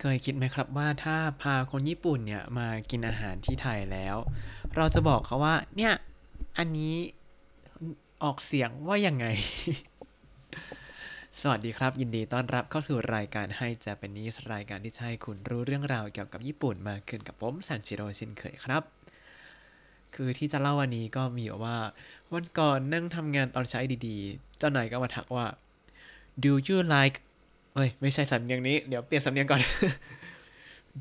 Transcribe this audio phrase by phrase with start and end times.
[0.00, 4.16] เคยคิดไหมครับว่าถ้าพาคนญี่ปุ่นเนี่ยมากินอาหารที่ไทยแล้ว
[4.76, 5.92] เราจะบอกเขาว่า เนี่ย
[6.58, 6.94] อันนี้
[8.22, 9.26] ออกเสียงว่ายังไง
[11.40, 18.82] สวัสดีครับ ยินดีต้อนรับเข้าสู่รายการให้ Japanese รายการที่ให้คุณรู้เรื่องราวเกี่ยวกับญี่ปุ่นมากขึ้นกับผมซันชิโร่ชินเคยครับ
[20.14, 21.76] คือที่จะเล่าวันนี้ก็มีว่า
[22.32, 25.46] วันก่อนนั่งทำงานตอนเช้าดีๆ เจ้านายก็มาทักว่า
[26.44, 27.18] do you like
[27.74, 29.60] เอ้ย ไม่ใช่สำเนียงนี้ เดี๋ยวเปลี่ยนสำเนียงก่อน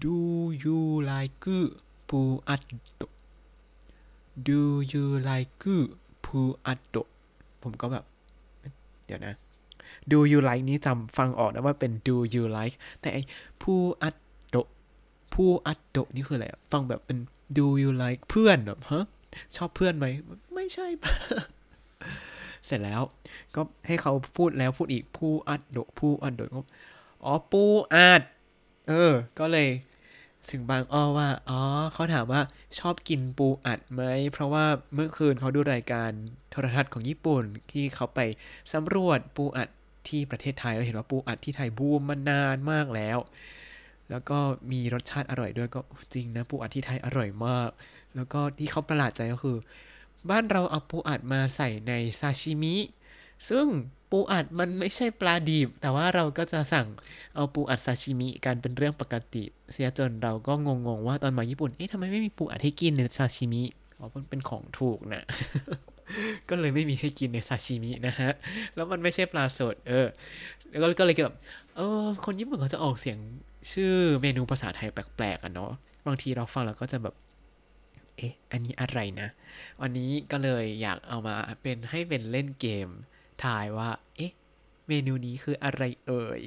[0.04, 0.18] do
[0.64, 1.48] you like
[2.10, 2.64] ปูอัด
[2.96, 3.02] โต
[4.48, 4.60] do
[4.92, 5.66] you like
[6.26, 6.96] ปูอัดโต
[7.64, 8.04] ผมก็แบบ
[9.06, 9.34] เดี๋ยวนะ
[10.12, 13.22] do you like นี้จำฟังออกนะว่าเป็น do you like แต่ไอ้
[13.62, 14.16] ปูอัด
[14.50, 14.56] โต
[15.34, 17.18] ปูอัดโตนี่คืออะไรฟังแบบเป็น
[17.58, 19.06] do you like เพื่อนแบบฮะ
[19.56, 20.06] ชอบเพื่อนไหม
[20.56, 21.14] ไม่ใช่ปะ
[22.70, 23.02] เสร็จแล้ว
[23.56, 26.62] ก็ให้เขาพูดแล้วพูดอีกผู้อัดโดผู้อัดโดก็
[27.26, 28.22] อ๋อปูอัด
[28.88, 29.70] เออ ก็เลย
[30.52, 31.60] ถึงบางอ้อว่า อ๋อ
[31.94, 32.42] เขาถามว่า
[32.80, 34.04] ชอบกินปูอัดไหม
[34.34, 36.10] เพราะว่าเมื่อคืนเขาดูรายการ
[36.52, 38.20] โทรทัศน์ของญี่ปุ่น ที่เขาไป
[38.74, 39.70] สำรวจปูอัด
[40.10, 43.18] ที่ประเทศไทยแล้วเห็นว่าปูอัดที่ไทยบูมมานานมากแล้ว
[44.10, 44.40] แล้วก็
[44.72, 45.82] มีรสชาติอร่อยด้วยก็
[46.14, 47.70] จริงนะปูอัดที่ไทยอร่อยมาก
[48.16, 49.58] แล้วก็ที่เขาประหลาดใจก็คือ
[50.30, 52.76] บ้านเราเอาปูอัดมาใส่ในซาชิมิ
[53.50, 53.66] ซึ่ง
[54.12, 56.88] ปูอัดมันไม่ใช่ปลาดิบ แต่ว่าเราก็จะสั่ง
[57.36, 63.64] เอาปูอัดซาชิมิกันเป็นเรื่องปกติ เสียจนเราก็งงๆว่าตอนมาญี่ปุ่น เอ๊ะทำไมไม่มีปูอัดให้กินในซาชิมิ
[63.98, 65.24] อ๋อ มันเป็นของถูกนะ
[66.50, 68.32] ก็เลยไม่มีให้กินในซาชิมินะฮะ
[68.76, 70.08] แล้วมันไม่ใช่ปลาสด เออ
[70.80, 71.36] แล้วก็เลยแบบ
[71.76, 73.18] เออ คนญี่ปุ่นเขาจะออกเสียง
[73.72, 75.72] ชื่อเมนูภาษาไทยแปลกๆอะเนาะ
[76.08, 77.16] บางทีเราฟังแล้วก็จะแบบ
[78.20, 79.30] เอ๊ะ อันนี้อะไรนะ
[79.82, 82.90] วันนี้ก็เลยอยากเอามาเป็นให้เป็นเล่นเกม
[83.44, 84.34] ทายว่า เอ๊ะ
[84.88, 86.42] เมนูนี้คืออะไรเอ่ย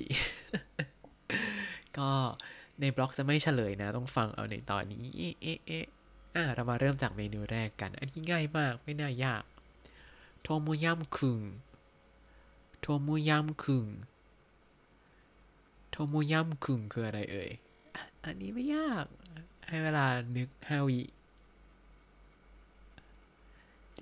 [1.98, 2.11] ก็
[2.81, 5.84] ในบล็อกจะไม่เฉลยนะ ต้องฟังเอาในตอนนี้ เอ๊ะเอ๊ะเอ๊ะ
[6.34, 9.42] อะเรามาเริ่มจากเมนูแรกกัน อันนี้ง่ายมาก ไม่น่ายาก
[10.42, 11.40] トムヤムクン
[12.80, 13.86] トムヤムクン
[15.90, 17.51] トムヤムクン คืออะไรเอ่ย
[18.25, 19.07] อันนี้ไม่ยาก
[19.69, 21.01] ให้เวลานึกห้าวิ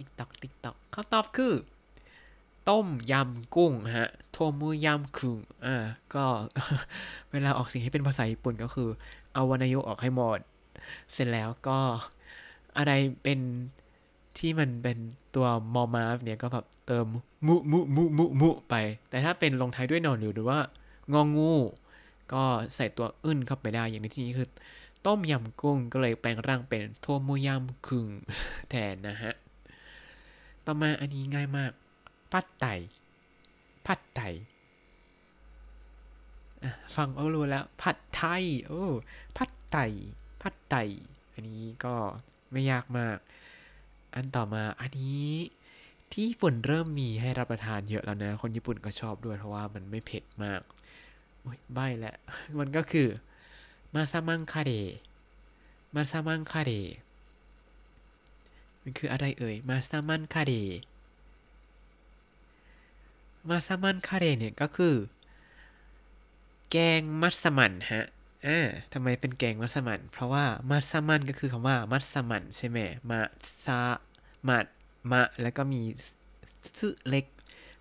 [0.01, 1.55] ติ๊กตอกติ๊กตอกคำตอบคือ
[2.69, 5.77] ต้มยำกุ้งฮะ トムヤムクン อ่า
[6.15, 6.25] ก็
[7.31, 8.89] เวลาออกเสียงให้เป็นภาษาญี่ปุ่นก็คือ
[9.35, 10.39] เอาวรรณยุกต์ออกให้หมด
[11.13, 11.79] เสร็จแล้วก็
[12.77, 13.39] อะไรเป็น
[14.39, 14.99] ที่มันเป็น
[15.35, 17.07] ตัวมอมาฟเนี่ยก็แบบเติม
[17.47, 18.75] มุมุมุมุมุไป
[19.11, 20.59] แต่ถ้าเป็นลงท้ายด้วยนอนหรือว่า
[21.13, 21.55] งองู
[22.33, 22.43] ก็
[22.75, 24.49] ใส่ตัวอึ้นเข้าไปได้ อย่างในที่นี้คือ
[25.07, 28.09] ต้มยำกุ้งก็เลยแปลงร่างเป็นโทมุยำคุง
[28.71, 29.35] แทนนะฮะ
[30.67, 31.73] ต่อมาอันนี้ง่ายมาก
[32.33, 32.67] ผัดไต
[33.87, 34.21] ผัดไต
[36.63, 38.85] อ่ฟังก็รู้แล้ว ผัดไทย โอ้
[39.37, 39.79] ผัดไต
[40.43, 40.77] ผัดไต
[41.33, 41.95] อันนี้ก็
[42.53, 43.17] ไม่ยากมาก
[44.15, 45.29] อันต่อมา อันนี้
[46.13, 50.61] ที่ญี่ปุ่นเริ่มมีให้รับประทานเยอะแล้วนะ คนญี่ปุ่นก็ชอบด้วยเพราะว่ามันไม่เผ็ดมาก
[51.41, 52.17] โอ้ยใบแหละ
[52.59, 53.09] มันก็คือ
[53.95, 54.73] มาซามังคาเร
[55.95, 56.73] มาซามังคาเร
[58.83, 60.53] มันคืออะไรเอ่ย มาซามันคาเร
[63.49, 64.95] มาซามันคาเรเนี่ยก็คือ
[66.71, 68.05] แกงมัสมั่นฮะ
[68.47, 68.59] อ่า
[68.93, 72.79] ทำไมเป็นแกงมัสมั่นเพราะว่ามัสมั่นก็คือคำว่ามัสมั่นใช่ไหม
[73.11, 73.21] มา
[73.65, 73.81] ซา
[74.49, 74.67] มัด
[75.13, 75.81] มะ แล้วก็มี
[76.79, 77.27] ซึเล็ก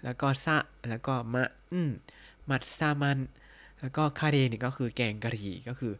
[0.03, 0.57] แล้วก็ซะ
[0.89, 1.91] แล้วก็มะอืม
[2.49, 3.19] มัดซามัน
[3.79, 5.93] แล้วก็คาเรเนี่ยก็คือแกงกะหรี่ก็คือ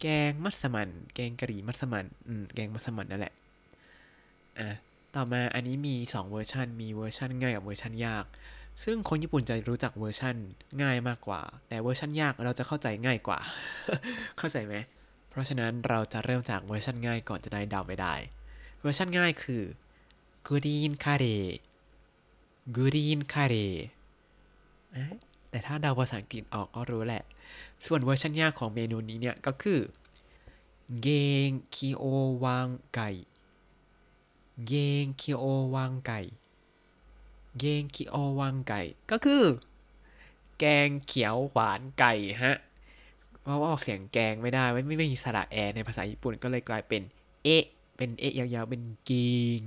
[0.00, 3.34] แกงมัสมั่นแกงกะหรี่มัสมั่นอืมแกงมัสมั่นนั่นแหละ
[4.58, 4.68] อะ
[5.14, 8.24] ต่อมาอันนี้มี 2 เวอร์ชันมีเวอร์ชันง่ายกับเวอร์ชันยาก
[8.84, 10.36] ซึ่งคนญี่ปุ่นจะรู้จักเวอร์ชัน
[10.82, 13.38] ง่ายมากกว่า แต่เวอร์ชันยากเราจะเข้าใจง่ายกว่า
[14.38, 14.74] เข้าใจไหม
[15.30, 18.14] เพราะฉะนั้นเราจะเริ่มจากเวอร์ชันง่ายก่อนจะได้เดาไม่ได้
[18.80, 19.62] เวอร์ชันง่ายคือ
[20.46, 23.54] グリーンカレー グリーンカレー
[25.50, 27.22] แต่ถ้าเดาภาษาอังกฤษออกก็รู้แหละ
[27.86, 29.80] ส่วนเวอร์ชันยากของเมนูนี้เนี่ยก็คือ
[31.00, 33.10] ゲーンキャオワーンガイ
[34.66, 36.20] เกงคิโอวังไก่
[37.58, 38.80] เกงคิโอวังไก่
[39.10, 39.44] ก็คือ
[40.58, 42.14] แกงเขียวหวานไก่
[42.44, 42.56] ฮะ
[43.42, 47.02] เพราะว่าออกเสียงแกงไม่ได้ ไม่ไม่มีสระแอในภาษาญี่ปุ่นก็เลยกลายเป็น
[47.44, 47.64] เอะ
[47.96, 49.12] เป็นเอะยาวๆ เป็นเก
[49.58, 49.60] ง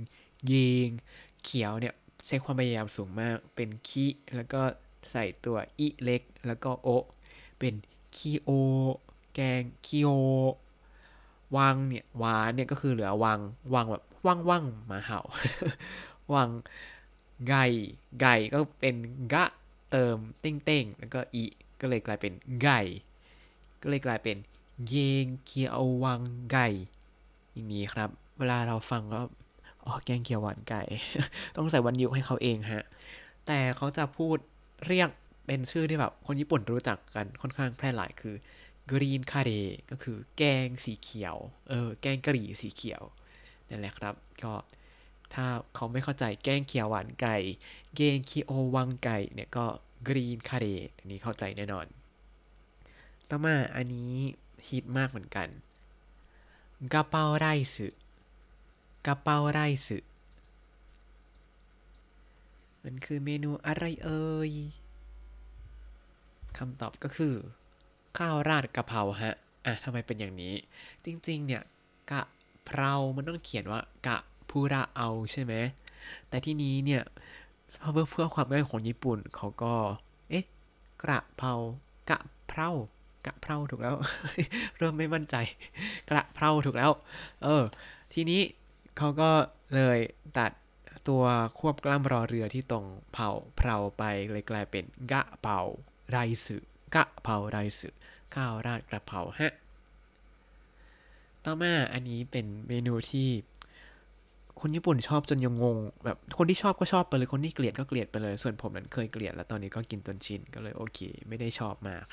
[0.46, 0.52] เก
[0.86, 0.88] ง
[1.44, 1.94] เขียวเนี่ย
[2.26, 4.06] ใช้ความพยายามสูงมาก เป็นคิ
[4.36, 4.60] แล้วก็
[5.12, 6.88] ใส่ตัวอิเล็ก แล้วก็โอ
[7.58, 7.74] เป็น
[8.16, 8.50] คิโอ
[9.34, 10.10] แกงคิโอ
[11.56, 13.38] วังเนี่ยหวานเนี่ยก็คือเหลือวัง
[13.74, 15.20] วังแบบ ว่างว่างหมาเห่า
[16.34, 16.50] วัง
[17.48, 17.66] ไก่
[18.20, 18.96] ไก่ก็เป็น
[19.32, 19.44] กะ
[19.90, 21.44] เติมเต้งเต้งๆแล้วก็อี
[21.80, 22.32] ก็เลยกลายเป็น
[22.62, 22.80] ไก่
[23.82, 24.36] ก็เลยกลายเป็น
[24.88, 24.94] เย
[25.24, 26.20] งเคียววัง
[26.52, 26.68] ไก่
[27.52, 29.20] อย่างนี้ครับ เวลาเราฟังก็
[29.84, 30.82] อ๋อแกงเขียวหวานไก่
[31.56, 32.84] ต้องใส่วันยุให้เขาเองฮะ
[33.46, 34.36] แต่เขาจะพูด
[34.86, 35.10] เรียก
[35.46, 38.34] เป็นชื่อที่แบบคนญี่ปุ่นรู้จักกันค่อนข้างแพร่หลายคือ
[38.90, 41.36] green curry ก็คือแกงสีเขียว
[41.68, 43.02] เออ แกงกะหรี่สีเขียว
[43.68, 44.54] นั่นแหละครับ ก็
[45.34, 47.36] ถ้าเขาไม่เข้าใจแกงเขียวหวานไก่
[47.94, 49.66] เกงคีโอวังไก่เนี่ยก็
[50.08, 51.86] green curry อันนี้เข้าใจแน่นอน
[53.28, 54.12] ต่อมาอันนี้
[54.68, 55.48] ฮิตมากเหมือนกัน
[56.92, 57.96] กระเพราไรซ์
[59.06, 60.08] กระเพราไรซ์
[62.84, 64.52] มันคือเมนูอะไรเอ่ย
[66.58, 67.34] คำตอบก็คือ
[68.18, 69.34] ข้าวราดกะเพราฮะ
[69.66, 70.54] อะทำไมเป็นอย่างนี้
[71.04, 71.62] จริง ๆ เนี่ย
[72.10, 72.22] กะ
[72.66, 74.18] เพรามันต้องเขียนว่ากะ
[74.50, 75.54] พูระเอาใช่ไหม
[76.28, 77.02] แต่ที่นี้เนี่ย
[77.92, 79.74] เพื่อเพื่อความง่ายของญี่ปุ่นเขาก็
[80.30, 80.44] เอ๊ะ
[81.02, 81.54] กระเพรา
[82.10, 82.18] กะ
[82.48, 82.70] เพรา
[83.26, 83.96] กะเพราถูกแล้ว
[84.78, 85.36] เริ่มไม่มั่นใจ
[86.10, 86.90] กระเพราถูกแล้ว
[87.44, 87.62] เออ
[88.14, 88.40] ทีนี้
[88.96, 89.30] เขาก็
[89.74, 89.98] เลย
[90.38, 90.52] ตัด
[91.08, 91.24] ตัว
[91.58, 95.60] ควบกล้ำรอเรือที่ตรงเผาเพราไปเลยกลายเป็นกะเผา
[96.10, 96.56] ไรสึ
[96.94, 97.88] กะเพราไรสึ
[98.34, 99.52] ข้าวราดกระเพราฮะ
[101.44, 103.28] ต่อมาอันนี้เป็นเมนูที่
[104.60, 110.98] คนญี่ปุ่นชอบจนยังงง แบบคนที่ชอบก็ชอบไปเลยคนที่เกลียดก็เกลียดไปเลย ส่วนผมนั้นเคยเกลียดแล้วตอนนี้ก็กินจนชินก็เลยโอเค
[111.28, 112.04] ไม่ได้ชอบมาก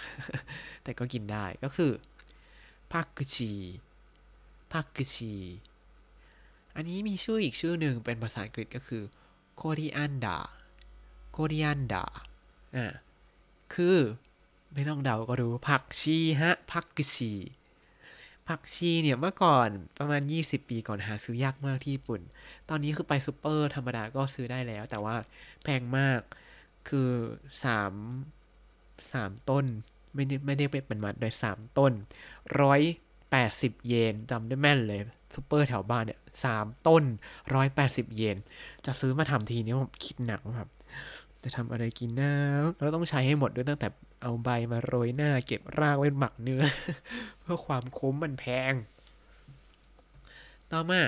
[0.84, 1.92] แต่ก็กินได้ก็คือ
[2.94, 3.54] พักกุชี
[4.74, 5.36] พักกุชี
[6.76, 9.04] อันนี้มีชื่ออีกชื่อหนึ่งเป็นภาษาอังกฤษก็คือ
[9.56, 10.38] โคริอันดา
[11.32, 12.06] โคริอันดา
[12.76, 12.88] อ่า
[13.74, 13.98] คือ
[14.74, 17.34] ไม่ต้องเดาก็รู้ผักชีฮะผักกุชี
[18.52, 22.22] ผักชีเนี่ยเมื่อก่อนประมาณ 20 ปีก่อนหาซื้อยากมากที่ญี่ปุ่น
[22.70, 25.16] ตอนนี้คือไปซูเปอร์ธรรมดาก็ซื้อได้แล้ว แต่ว่า
[25.64, 26.22] แพงมาก
[26.90, 27.12] คือ
[28.32, 29.66] 3 3ต้น
[30.16, 31.94] ไม่ได้ไม่ได้เป็นมัดโดย3 ต้น
[32.62, 32.82] ร้อย
[33.32, 35.02] แปดสิบเยนจำได้แม่นเลย
[35.36, 37.04] ซูเปอร์แถวบ้านเนี่ยสามต้น
[37.54, 38.38] ร้อยแปดสิบเยน
[38.86, 40.70] จะซื้อมาทำทีนี้ผมคิดหนักแบบ
[41.44, 42.32] จะทำอะไรกินนะ
[42.80, 43.88] เราต้องใช้ให้หมดด้วยตั้งแต่
[44.22, 46.64] เอาใบมาโรยหน้า เก็บรากไว้หมักเนื้อ
[47.40, 48.74] เพื่อความคุ้มมันแพง
[50.72, 51.02] ต่อมา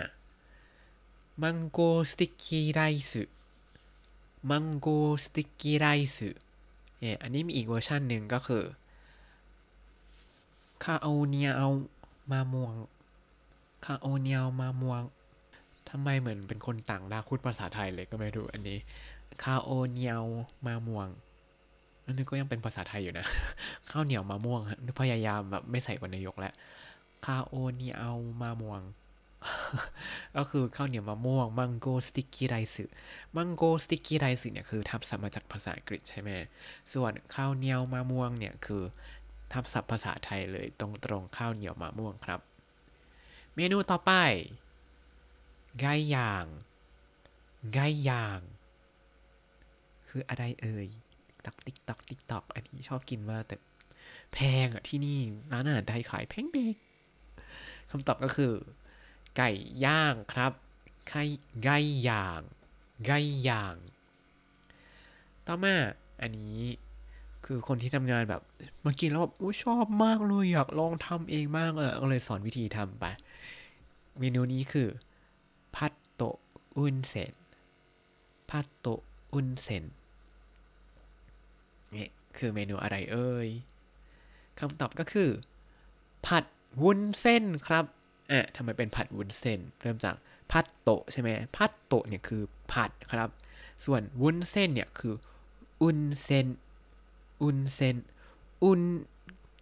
[1.44, 1.80] mango
[2.10, 4.88] sticky rice mango
[5.22, 6.38] sticky rice
[7.00, 8.64] เนี่ยอันนี้มีอีกเวอร์ชันหนึ่งก็คือ
[10.84, 12.74] カオニャオマムアン
[13.86, 15.02] カオニャオマムアン
[15.90, 18.78] ทำไมเหมือนเป็นคนต่างดาวพูดภาษาไทยเลยก็ไม่รู้อันนี้
[19.44, 21.10] カオニャオマムアン
[22.06, 23.26] อันนี้ก็ยังเป็นภาษาไทยอยู่นะ
[23.90, 26.54] ข้าวเหนียวมะม่วงฮะพยายามแบบไม่ใส่วรรณยกแล้ว
[27.26, 28.82] คาวโอเนียวมาม่วง
[30.38, 32.94] ก็คือข้าวเหนียวมะม่วง mango sticky rice
[33.36, 36.30] mango sticky rice เนี่ยคือทับศัพท์มาจากภาษาอังกฤษใช่ไหม
[36.94, 38.84] ส่วนข้าวเหนียวมะม่วงเนี่ยคือ
[39.54, 42.40] ทับศัพท์ภาษาไทยเลยตรงตรงข้าวเหนียวมะม่วงครับ
[43.56, 44.12] เมนูต่อไป
[45.80, 46.46] ไก่ย่าง
[47.74, 48.40] ไก่ย่าง
[50.16, 50.88] คืออะไรเอ่ย
[51.46, 53.56] ตักติ๊กตอกติ๊กตอกอันนี้ชอบกินมากแต่
[54.34, 55.18] แพงอะที่นี่
[55.52, 56.76] ร้านอาหารไทยขายแพงเบง
[57.92, 58.54] คำตอบก็คือ
[59.38, 59.52] ไก่
[59.86, 60.52] ย่างครับ
[61.10, 61.24] ไก่
[61.64, 61.78] ไก่
[62.10, 62.42] ย่าง
[63.06, 63.20] ไก่
[63.50, 63.76] ย่าง
[65.48, 65.76] ต่อมา
[66.22, 66.60] อันนี้
[67.46, 68.42] คือคนที่ทำงานแบบ
[68.86, 69.34] มากินแล้วแบบ
[69.64, 73.06] ชอบมากเลยอยากลองทำเองมากเลยก็เลยสอนวิธีทำไป
[74.20, 74.88] เมนูนี้คือ
[75.76, 76.22] พัตโต
[76.76, 77.34] อุนเซน
[78.50, 78.88] พัตโต
[79.34, 79.86] อุนเซน
[82.38, 83.50] คือเมนูอะไรเอ่ย
[84.60, 85.30] คำตอบก็คือ
[86.28, 86.46] ผัด
[86.82, 87.86] วุ้นเส้นครับ
[88.32, 90.16] อะทำไมเป็นผัดวุ้นเส้น เริ่มจาก
[90.52, 93.30] พัตโตใช่ไหมพัตโตเนี่ยคือผัดครับ
[93.86, 95.14] ส่วนวุ้นเส้นเนี่ยคือ
[95.82, 96.48] อุนเซน
[97.42, 97.96] อุนเซน
[98.64, 98.82] อุน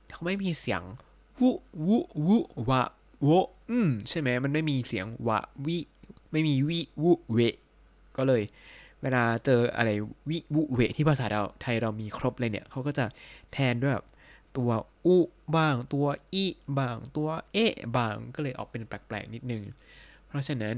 [0.10, 0.82] เขาไม่มีเสียง
[1.42, 1.52] วุ
[1.88, 1.98] วุ
[2.28, 2.38] วุ
[2.70, 2.82] วะ
[3.24, 3.30] โว
[3.70, 5.78] อืมใช่ไหมมันไม่มีเสียงวะวิ
[6.32, 7.40] ไม่มีวิวุเว
[8.18, 8.44] ก็เลย
[9.02, 9.90] เวลาเจออะไร
[10.30, 13.06] วิวุเวที่ภาษาเราไทยเรามีครบเลยเนี่ยเขาก็จะ
[13.54, 14.08] แทนด้วยแบบ
[14.58, 14.72] ตัว
[15.06, 15.18] อุ
[15.56, 16.46] บ้างตัวอี
[16.78, 19.64] บ้างตัวเอะบ้างก็เลยออกเป็นแปลกๆนิดนึง
[20.28, 20.76] เพราะฉะนั้น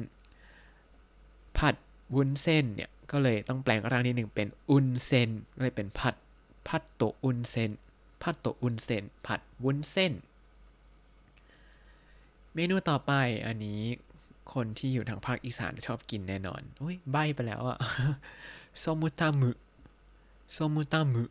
[1.58, 1.76] ผัด
[2.16, 6.16] วุ้นเส้นเนี่ยก็เลยต้องแปลงร่างนิดหนึ่งเป็นอุนเซนก็เลยเป็นผัด
[6.68, 7.72] พัตโตอุนเซน
[8.22, 10.14] พัตโตอุนเซนผัดวุ้นเส้น
[12.54, 13.12] เมนูต่อไป
[13.46, 13.82] อันนี้
[14.54, 17.78] คนที่อยู่ทางภาคอีสานชอบกินแน่นอนอุ้ยใบไปแล้วอะ
[18.80, 19.52] โซมุตามุ
[20.54, 21.24] โซมุตามุ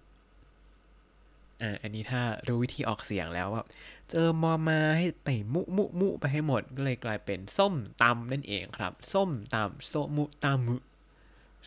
[1.62, 3.64] อ่าอันนี้ถ้ารู้วิธีออกเสียงแล้วว่า
[4.11, 10.76] เจอมอมาให้ไปมุมุมุไปให้หมดก็เลยกลายเป็นส้มตำนั่นเองครับ ส้มตำโซมุตามุ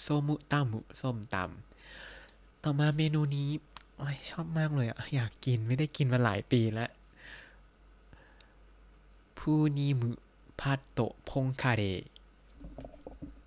[0.01, 3.49] โซมุตามุส้มตำต่อมาเมนูนี้
[4.29, 6.89] ชอบมากเลยอะอยากกินไม่ได้กินมาหลายปีแล้ว
[9.37, 10.09] พูนิมุ
[10.61, 11.83] พัตโตพงคาเร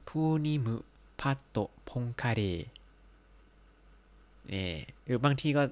[0.08, 0.76] พูนิมุ
[1.20, 2.42] พัตโตพงคาเร
[4.52, 4.66] นี่
[5.04, 5.62] หรือบางทีก็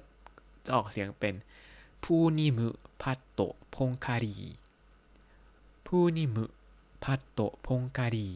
[0.65, 1.33] จะออกเสียงเป็น
[2.03, 2.67] พูนิมุ
[3.01, 3.41] พัตโต
[3.75, 4.35] พงคารี
[5.85, 6.45] พูนิมุ
[7.03, 8.29] พัตโตพงคารี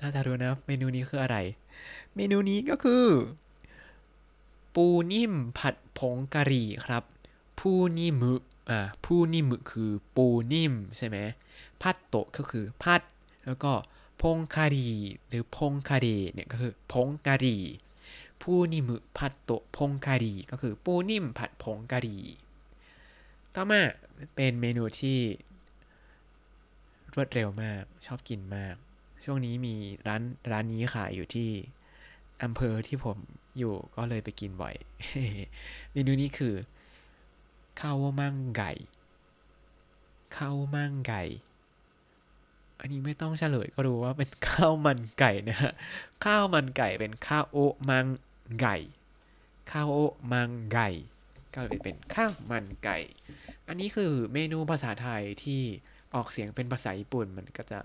[0.00, 1.36] น่าจะรู้นะเมนูนี้คืออะไร
[2.14, 3.06] เมนูนี้ก็คือ
[4.74, 7.02] ปูนิ่มผัดผงกะหรี่ครับ
[7.58, 8.32] ปูนิมุ
[8.70, 11.16] อ่าปูนิมุคือปูนิ่มใช่ไหม
[11.82, 13.00] พัดโตะก็คือพัด
[13.46, 13.72] แล้วก็
[14.22, 14.88] พงคารี
[15.28, 17.62] หรือพงคารีเนี่ยก็คือผงกะรี่
[18.42, 22.18] ปูนิมุผัดโตะพงคารีก็คือปูนิ่มผัดผงกะรี
[23.54, 23.82] ต่อมา
[24.34, 25.18] เป็นเมนูที่
[27.14, 28.74] รวดเร็วมากชอบกินมาก
[29.24, 29.74] ช่วงนี้มี
[30.06, 31.50] ร้านร้านนี้ขายอยู่ที่
[32.42, 33.16] อำเภอที่ผม
[33.58, 34.74] อยู่ก็เลยไปกินบ่อย
[35.92, 36.54] เมนูนี้คือ
[37.80, 38.72] ข้าวมังไก่
[40.36, 41.22] ข้าวมังไก่
[42.80, 45.72] อันนี้ไม่ต้องเฉลยก็รู้ว่าเป็นข้าวมันไก่นะฮะ
[46.24, 48.06] ข้าวมันไก่เป็นข้าวโอมัง
[48.62, 48.76] ไก่
[49.70, 49.98] ข้าวโอ
[50.32, 50.90] มังไก่
[51.54, 52.98] ก็เลยเป็นข้าวมันไก่
[53.68, 55.62] อันนี้คือเมนูภาษาไทยที่
[56.14, 57.78] ออกเสียงเป็นภาษาญี่ปุ่นมันก็จะ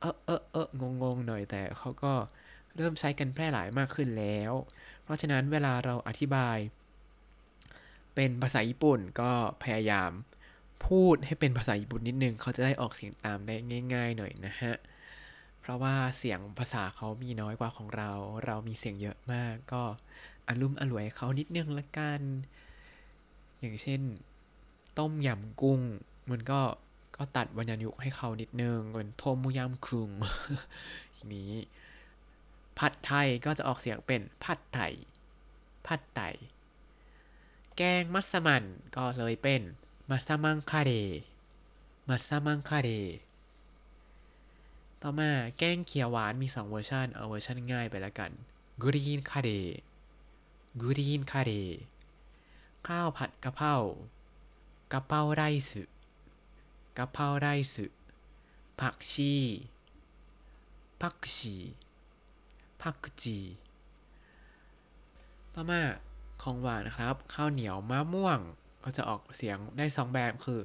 [0.00, 2.12] เออเออเอองงงหน่อยแต่เขาก็
[2.76, 4.52] เริ่มใช้กันแพร่หลายมากขึ้นแล้ว
[5.02, 6.58] เพราะฉะนั้นเวลาเราอธิบาย
[8.14, 9.30] เป็นภาษาญี่ปุ่นก็
[9.62, 10.10] พยายาม
[10.86, 13.56] พูดให้เป็นภาษาญี่ปุ่นนิดนึง เขาจะได้ออกเสียงตามได้
[13.94, 14.74] ง่าย ๆ หน่อยนะฮะ
[15.60, 18.10] เพราะว่าเสียงภาษาเขามีน้อยกว่าของเรา
[18.44, 19.82] เรามีเสียงเยอะมาก ก็
[20.48, 22.20] อารมณ์อร่วยเขานิดนึงละกัน
[23.60, 24.00] อย่างเช่น
[24.98, 25.80] ต้มยำกุ้ง
[26.30, 26.60] มันก็
[27.16, 30.10] ก็ตัดวรรณยุกต์ให้เขานิดนึงเหมือนトムヤムクン
[31.16, 31.52] ทีนี้
[32.78, 34.94] ผัดไทยก็จะออกเสียงเป็น パッタイ
[35.86, 36.34] パッタイ
[37.76, 38.64] แกงมัสมั่น
[38.96, 39.62] ก็เลยเป็น
[40.10, 40.90] マッサマンカレー
[42.08, 42.88] マッサマンカレー
[45.02, 48.30] ต่อมาแกงเขียวหวานมี 2 เวอร์ชันเอาเวอร์ชันง่ายไปแล้วกัน
[48.82, 49.48] กรีนคาเร
[50.80, 51.50] กรีนคาเร
[52.86, 53.74] ข้าวผัดกะเพรา
[54.92, 55.90] กะเพราไรซ์
[56.96, 57.94] กะเพราไรซ์
[58.80, 59.34] ผักชี
[61.00, 61.56] ผักชี
[62.82, 63.38] ผักจี
[65.54, 65.82] ต่อมา
[66.42, 68.40] ของหวานนะครับ ข้าวเหนียวมะม่วง
[68.84, 70.60] ก็จะออกเสียงได้สองแบบคือ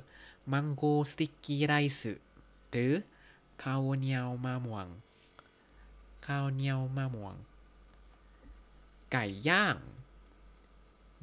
[0.52, 2.22] มังโกสติกกี้ไรซ์
[2.70, 2.94] หรือ
[3.64, 4.88] ข้าวเหนียวมะม่วง
[6.28, 7.36] ข้าวเหนียวมะม่วง
[9.12, 9.78] ไก่ย่าง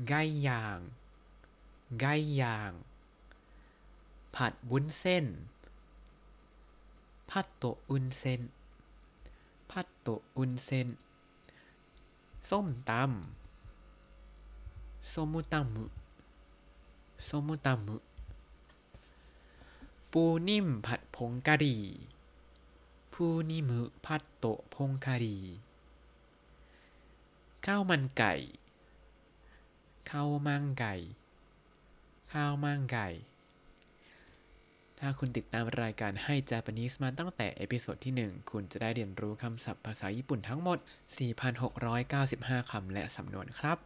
[0.09, 0.79] ไก่ย่าง
[2.01, 2.73] ไก่ย่าง
[4.37, 5.27] ผัดวุ้นเส้น
[7.31, 8.41] ผัดโตอุนเส้น
[9.71, 10.89] ผัดโตอุนเส้น
[12.51, 13.42] ส้มตำ
[15.13, 17.75] ส้มตำส้มตำ
[20.13, 21.83] ปูนิ่มผัดผงกะหรี่
[23.13, 23.69] プーニム
[24.07, 25.43] パッポンカリー
[27.67, 28.35] ข้าวมันไก่
[30.11, 33.09] カオマンガイ カオマンガイ
[34.99, 40.79] ถ้าคุณติดตามรายการให้ Japanese มาตั้งแต่ episode ที่ 1 คุณจะได้เรียนรู้คำศัพท์ภาษาญี่ปุ่นทั้งหมด
[41.55, 43.79] 4,695 คำและสำนวนครับ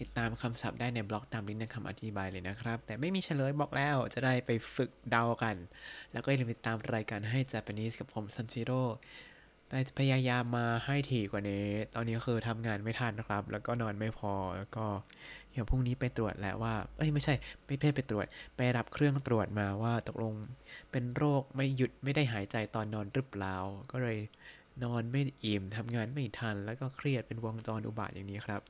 [0.00, 5.56] ติดตามคำศัพท์ได้ในบล็อกตามลิงก์ในคำอธิบายเลยนะครับ แต่ไม่มีเฉลยบอกแล้วจะได้ไปฝึกเดากัน
[6.12, 8.82] แล้วก็อย่าลืมติดตามรายการให้ Japanese กับผมซันชิโร่
[9.68, 14.84] ไปพยายามมาให้ถี่กว่านี้ ตอนนี้คือทำงานไม่ทันนะครับ แล้วก็นอนไม่พอ แล้วก็
[15.52, 17.34] เดี๋ยวพรุ่งนี้ไปตรวจแหละว่า เอ้ยไม่ใช่
[17.66, 18.26] ไม่เพ่ไปตรวจ
[18.56, 20.34] ไปรับเครื่องตรวจมาว่าตกลง
[20.90, 23.56] เป็นโรคไม่หยุดไม่ได้หายใจตอนนอนหรือเปล่า
[23.92, 24.18] ก็เลย
[24.84, 28.62] นอนไม่อิ่มทำงานไม่ทัน แล้วก็เครียดเป็นวงจรอุบาทอย่างนี้ครับ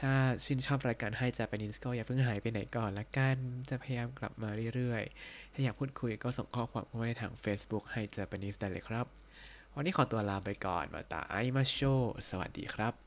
[0.00, 0.12] ถ้า
[0.44, 3.36] ชื่นชอบรายการให้ Japanese ก็อย่าเพิ่งหายไปไหนก่อนละกัน
[3.68, 9.06] จะพยายามกลับมาเรื่อยๆ ถ้าอยากพูดคุยก็ส่งข้อความเข้ามาในทาง Facebook ให้ Japanese ได้เลยครับ
[9.74, 11.78] วันนี้ขอตัวลาไปก่อนมาตาไอมาโช
[12.28, 13.05] สวัสดีครับ